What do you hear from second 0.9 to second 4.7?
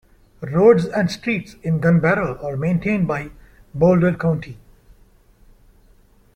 streets in Gunbarrel are maintained by Boulder County.